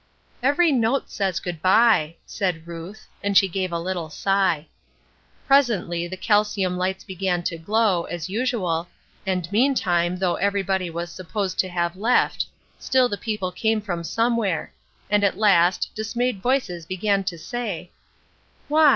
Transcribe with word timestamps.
"Every 0.41 0.71
note 0.71 1.11
says 1.11 1.39
'goodbye,'" 1.39 2.15
said 2.25 2.65
Ruth, 2.65 3.05
and 3.23 3.37
she 3.37 3.47
gave 3.47 3.71
a 3.71 3.77
little 3.77 4.09
sigh. 4.09 4.65
Presently, 5.45 6.07
the 6.07 6.17
calcium 6.17 6.75
lights 6.75 7.03
began 7.03 7.43
to 7.43 7.59
glow, 7.59 8.05
as 8.05 8.27
usual, 8.27 8.87
and 9.27 9.47
meantime 9.51 10.17
though 10.17 10.37
everybody 10.37 10.89
was 10.89 11.11
supposed 11.11 11.59
to 11.59 11.69
have 11.69 11.95
left; 11.95 12.47
still, 12.79 13.09
the 13.09 13.15
people 13.15 13.51
came 13.51 13.79
from 13.79 14.03
somewhere; 14.03 14.73
and 15.07 15.23
at 15.23 15.37
last, 15.37 15.91
dismayed 15.93 16.41
voices 16.41 16.87
began 16.87 17.23
to 17.25 17.37
say: 17.37 17.91
"Why! 18.69 18.89